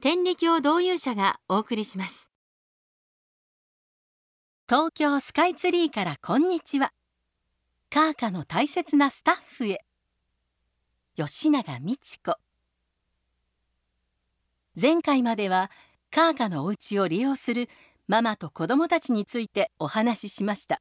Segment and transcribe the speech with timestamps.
[0.00, 2.30] 天理教導遊者がお送りします。
[4.68, 6.92] 東京スカイツリーからこんにちは。
[7.90, 9.80] カーカの大切なスタッフへ。
[11.16, 12.36] 吉永美智子。
[14.80, 15.68] 前回までは
[16.12, 17.68] カーカのお家を利用する
[18.06, 20.80] ママと子供たちについてお話ししました。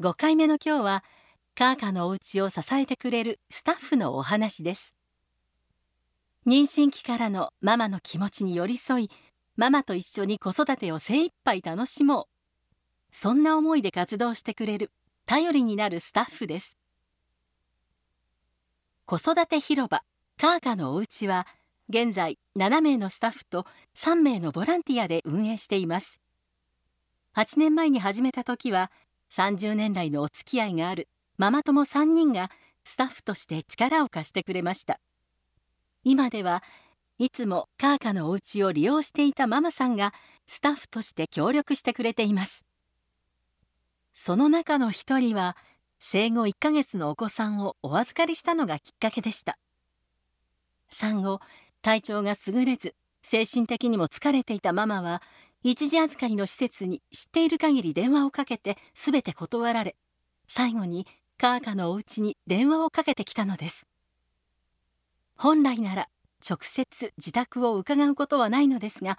[0.00, 1.04] 5回目の今日は
[1.54, 4.97] カーカのお家を支えてくれるスタッフのお話です。
[6.48, 9.10] 妊娠期からのママの気持ちに寄り添い
[9.56, 12.26] ママと一緒に子育てを精一杯楽しもう。
[13.12, 14.90] そんな思いで活動してくれる
[15.26, 16.78] 頼りになるスタッフです。
[19.04, 20.02] 子育て広場
[20.40, 21.46] カーカのお家は
[21.90, 26.18] 現在7名のスタッフと3名のボランティアで運営しています。
[27.36, 28.90] 8年前に始めた時は
[29.34, 32.50] 30年来のお付き合いがあるママ友3人が
[32.84, 34.98] スタッフとして力を貸してくれました。
[36.10, 36.62] 今では
[37.18, 40.14] いつもカーカのお家を利用していたママさんが
[40.46, 42.64] スタッフとして協力してくれています。
[44.14, 45.54] その中の一人は
[46.00, 49.58] 生後1ヶ月のお子さんをお預かりしたのがきっかけでした。
[50.88, 51.40] 産後
[51.82, 55.20] 体調が優れず精神的にも疲れていたママは
[55.62, 59.94] 一時預かりの施設に知っている限り電話をかけて全て断られ
[60.46, 63.86] 最後にカーカのお家に電話をかけてきたのです。
[65.38, 66.08] 本来なら
[66.46, 69.18] 直接自宅を伺うことはないのですが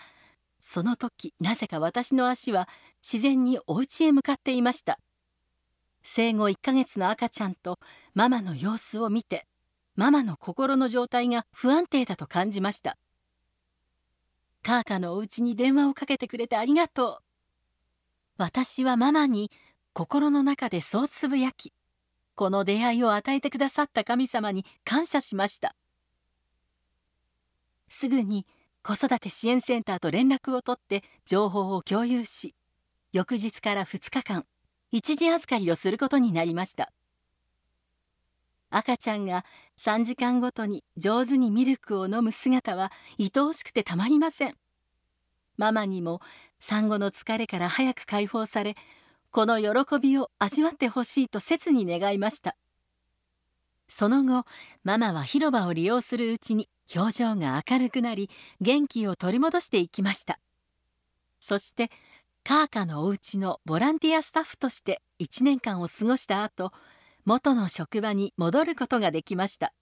[0.59, 2.67] その時なぜか私の足は
[3.01, 4.99] 自然にお家へ向かっていました。
[6.03, 7.79] 生後1ヶ月の赤ちゃんと
[8.13, 9.45] ママの様子を見て
[9.95, 12.97] ママの心の状態が不安定だと感じました。
[14.61, 17.17] カーカのお家に電話をかけてくれてありがとう。
[18.37, 19.51] 私はママに
[19.93, 21.73] 心の中でそうつぶやき
[22.35, 25.75] この出会いを与えてくださった神様に感謝しました。
[27.89, 28.45] すぐに
[28.83, 32.55] 子育て支援センターと連絡を取って情報を共有し
[33.11, 34.45] 翌日から2日間
[34.91, 36.91] 一時預かりをすることになりました。
[38.71, 39.45] 赤ちゃんが
[39.79, 44.55] 3時間ごとに上手にミルクを飲む姿は愛おしくてたまりません。
[45.57, 46.21] ママにも
[46.59, 48.75] 産後の疲れから早く解放され
[49.31, 52.55] この喜びを味わってほしいと切に願いました。
[53.89, 54.45] その後
[54.83, 58.29] ママは広場を利用するうちに表情が明るくなり
[58.61, 60.39] 元気を取り戻していきました。
[61.41, 61.91] そして
[62.43, 66.71] カーカのお家のボランティアスタッフとして1年間を過ごした後
[67.25, 69.73] 元の職場に戻ることができました。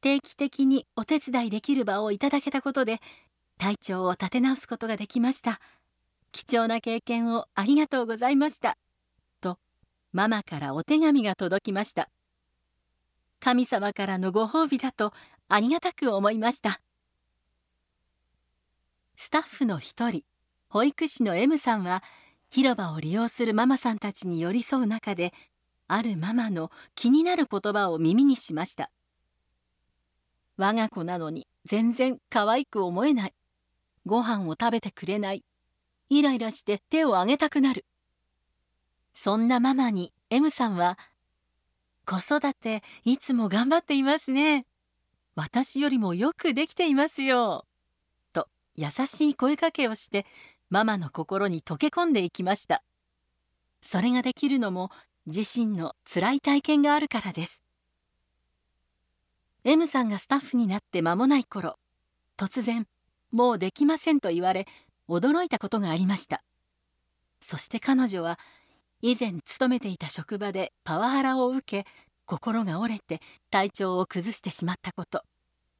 [0.00, 3.00] 定期的にお手伝いできる場をいただけたことで
[3.58, 5.60] 体調を立て直すことができました。
[6.30, 8.76] 貴重な経験をありがとうございました。
[9.40, 9.58] と
[10.12, 12.08] ママからお手紙が届きました。
[13.44, 15.12] 神様からのご褒美だと
[15.50, 16.80] ありがたく思いました。
[19.16, 20.22] スタッフの一人
[20.70, 22.02] 保育士の M さんは
[22.48, 25.34] 広場を利用するママさんたちに寄り添う中で
[25.88, 28.90] あるママの気になる言葉を耳にしました。
[30.56, 33.34] 我が子なのに全然可愛く思えない。
[34.06, 35.44] ご飯を食べてくれない。
[36.08, 37.84] イライラして手を挙げたくなる。
[39.12, 40.98] そんなママに M さんは
[42.04, 44.66] 子育ていつも頑張っていますね。
[45.34, 47.66] 私よりもよくできていますよ。
[48.32, 50.26] と優しい声かけをして
[50.70, 52.82] ママの心に溶け込んでいきました。
[53.82, 54.90] それができるのも
[55.26, 57.64] 自身の辛い体験があるからです。
[59.66, 61.78] M さんがスタッフになって間もない頃
[62.36, 62.86] 突然
[63.32, 64.66] 「もうできません」と言われ
[65.08, 66.44] 驚いたことがありました
[67.40, 68.38] そして彼女は
[69.06, 71.86] 以前勤めていた職場でパワハラを受け
[72.24, 73.20] 心が折れて
[73.50, 75.22] 体調を崩してしまったこと。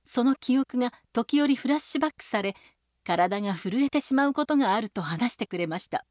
[0.05, 2.55] その記憶が時折フラッシュバックされ
[3.03, 6.05] 体が震えてしまうことがあると話してくれました。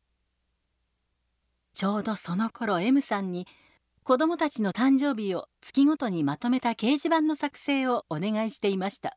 [1.75, 3.45] ちょうどその頃 M さんに
[4.01, 9.15] 子どもたちの誕生日を月ごとにまとめた掲示板の作成をお願いしていました。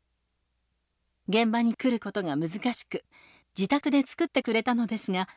[1.31, 3.05] 現場に来ることが難しく
[3.57, 5.31] 自宅で作ってくれたのですが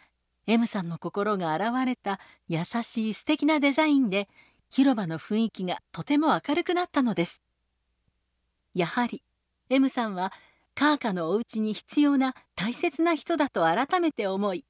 [0.52, 4.28] M さんの心が現れた優しい素敵なデザインで
[4.72, 7.40] 広場の雰囲気がとても明るくなったのです。
[8.74, 9.22] やはり
[9.70, 10.34] M さんは
[10.74, 14.66] カーカのお家に必要な大切な人だと改めて思い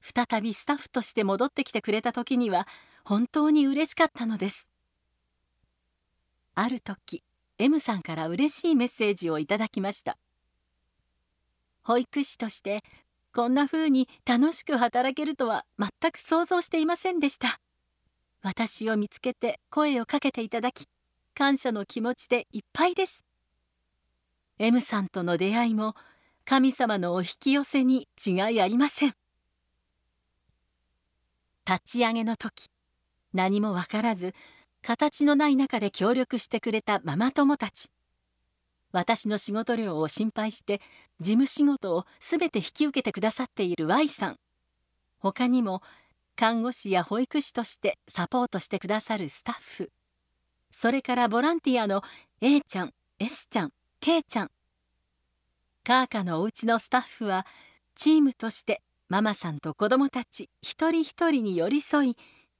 [0.00, 2.66] 再びスタッフとして戻ってきてくれた時には
[3.04, 4.68] 本当に嬉しかったのです。
[6.56, 7.22] ある時
[7.58, 10.18] M さんから嬉しいメッセージをいただきました。
[11.84, 12.82] 保育士として
[13.34, 17.60] こんな風に楽しく働けるとは全く想像していませんでした。
[18.42, 20.86] 私を見つけて声をかけていただき
[21.34, 23.24] 感謝の気持ちでいっぱいです。
[24.58, 25.94] M さんとの出会いも
[26.44, 29.14] 神様のお引き寄せに違いありません。
[31.66, 32.68] 立ち上げの時
[33.32, 34.34] 何も分からず
[34.82, 37.88] 形のない中で協力してくれたママ友たち。
[38.92, 40.80] 私の仕事量を心配して
[41.20, 44.38] 事務仕事を全て引き受けてくださっている Y さん。
[45.18, 45.82] 他にも
[46.36, 49.90] 看護師や保育士としてサポートしてくださるスタッフ。
[50.70, 52.02] それからボランティアの
[52.40, 54.50] A ちゃん S ちゃん K ちゃん。
[55.84, 57.46] カーカのお家のスタッフは
[57.94, 62.16] チームとしてママさんと子どもたち一人一人に寄り添い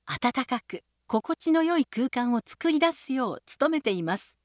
[0.07, 4.42] 温かく心地の良い空間を作り出すよう努めています。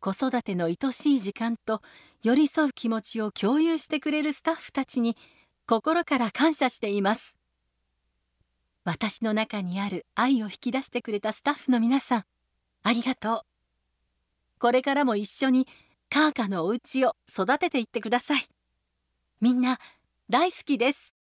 [0.00, 1.82] 子育ての愛しい時間と
[2.22, 5.16] 寄り添う気持ちを共有してくれるスタッフたちに
[5.66, 7.36] 心から感謝しています。
[8.84, 12.24] 私の中にある愛を引き出してくれたスタッフの皆さん
[12.82, 13.40] ありがとう。
[14.58, 15.68] これからも一緒に
[16.08, 18.46] カーカのお家を育てていってください。
[19.40, 19.78] みんな
[20.28, 21.14] 大好きです。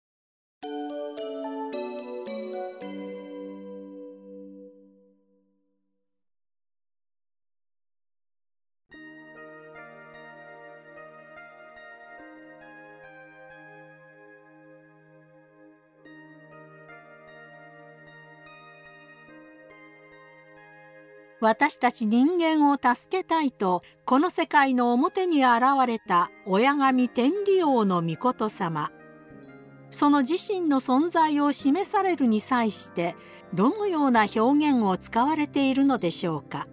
[21.39, 28.91] 私たち人間を助けたいとこの世界の表に現れた親神天理王の御事様。
[29.91, 33.15] その自身の存在を示されるに際して
[33.53, 36.67] どのような表現を使われているのでしょうか。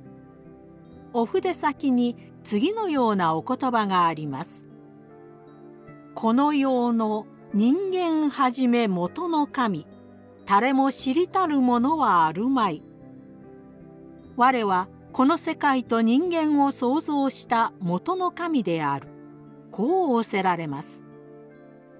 [1.12, 4.66] お筆先に次のようなお言葉があります。
[6.14, 9.86] この世の人間はじめ元の神。
[10.46, 12.82] 誰も知りたるものはあるまい。
[14.36, 19.08] 我はこの世界と人間を創造した元の神である。
[19.70, 21.06] こう仰せられます。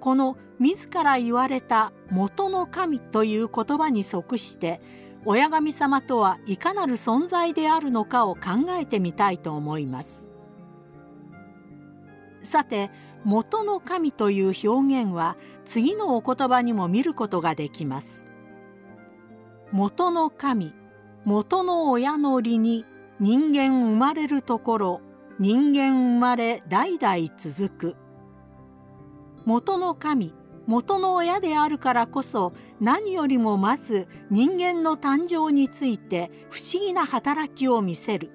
[0.01, 4.81] この自ら言われた元の神という言葉に即して
[5.25, 8.41] 親神様とはいかなる存在であるのかを考
[8.79, 10.31] えてみたいと思います。
[12.43, 12.91] さて
[13.25, 18.31] 元の神という表現は次のお言葉にも見ることができます。
[19.73, 20.75] 元の神
[21.25, 22.85] 元の親の利に
[23.19, 25.01] 人間生まれるところ
[25.39, 27.97] 人間生まれ代々続く。
[29.47, 30.35] 元の神
[30.67, 38.31] 元の親であるからこそ何よりもまず人間の誕生について不思議な働きを見せる。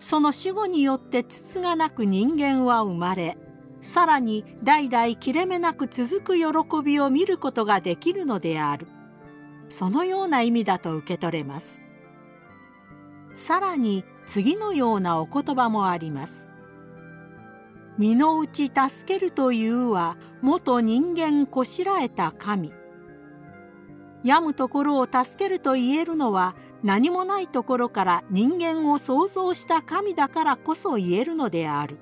[0.00, 3.36] その死後によって筒がなく人間は生まれ
[3.82, 6.46] さらに代々切れ目なく続く喜
[6.82, 8.86] びを見ることができるのである。
[9.68, 11.87] そのような意味だと受け取れます。
[13.38, 16.50] さらに次のようなお言葉もあります。
[17.96, 22.72] 身の内助けるというは元人間こしらえた神。
[24.24, 31.98] 病むところを助けると言えるのは何もないところから人間を創造した神だからこそ言えるのである。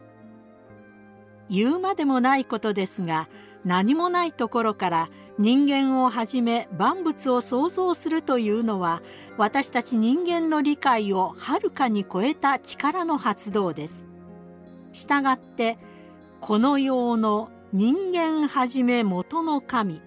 [1.49, 3.29] 言うまでもないことですが
[3.65, 9.03] 何もないところから人間をはじめ万物を創造するというのは
[9.37, 14.07] 私たち人間の理解をはるかに超えた力の発動です。
[14.93, 15.79] したがって
[16.41, 20.01] この世の人間はじめ元の神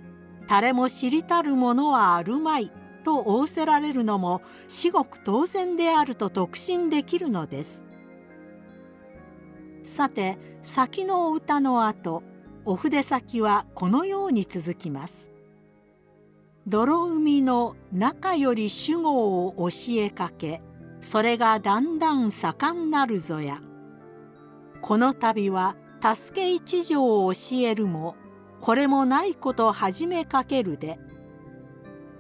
[0.48, 2.72] 誰も知りたるものはあるまい
[3.04, 7.84] と仰せられるのも至極当然であると特進できるのです。
[9.84, 12.24] さて先の歌の後
[12.66, 15.32] お筆先はこのように続きます。
[16.68, 20.62] 泥海の中より主語を教えかけ
[21.02, 23.62] それがだんだん盛んなるぞや。
[24.82, 28.16] この度は助け一条を教えるも
[28.62, 31.00] これもないこと始めかけるで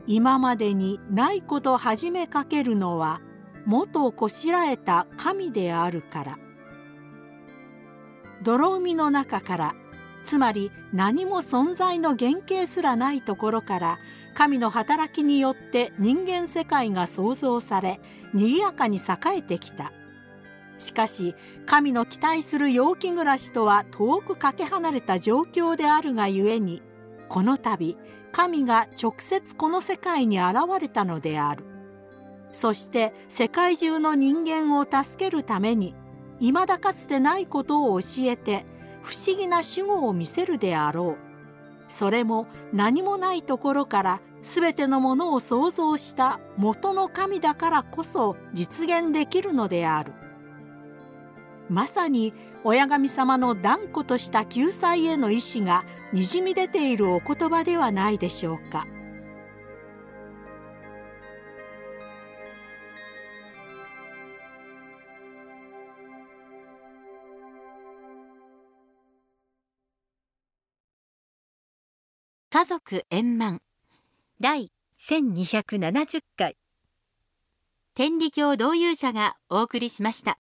[0.07, 3.21] 今までにないこと始めかけるのは
[3.65, 6.39] 元こしらえた神であるから
[8.41, 9.75] 泥海の中から
[10.23, 13.99] つまり何も存在の原型すらないところから
[14.33, 17.99] 神の働きによって人間世界が創造され
[18.33, 19.91] 賑やかに栄えてきた。
[20.77, 21.35] しかし
[21.65, 26.81] 神の期待する陽気暮らしとは遠くかけ離れた状況であるがゆえに
[27.27, 27.97] この度
[28.31, 31.65] 神が直接この世界に現れたのである。
[32.51, 35.95] そして世界中の人間を助けるために
[36.39, 38.65] 未だかつてないことを教えて
[39.09, 50.13] 不思議な守護を見せるであろうそれも何もないところから全てのものを創造した元の神だからこそ実現できるのである
[51.69, 58.85] まさに親神様の断固とした救済への意志がにじみ出ているお言葉ではないでしょうか。
[72.59, 73.61] 家族円満
[74.41, 76.57] 第1270回
[77.95, 80.37] 天理教導遊者がお送りしました。